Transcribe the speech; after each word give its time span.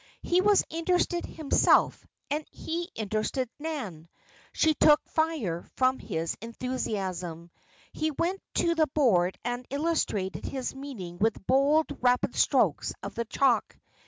He 0.23 0.41
was 0.41 0.63
interested 0.71 1.27
himself 1.27 2.03
and 2.31 2.43
he 2.49 2.89
interested 2.95 3.51
Nan. 3.59 4.09
She 4.51 4.73
took 4.73 4.99
fire 5.07 5.63
from 5.75 5.99
his 5.99 6.35
enthusiasm. 6.41 7.51
He 7.93 8.09
went 8.09 8.41
to 8.55 8.73
the 8.73 8.87
board 8.95 9.37
and 9.45 9.63
illustrated 9.69 10.45
his 10.45 10.73
meaning 10.73 11.19
with 11.19 11.45
bold, 11.45 11.85
rapid 12.01 12.35
strokes 12.35 12.95
of 13.03 13.13
the 13.13 13.25
chalk. 13.25 13.77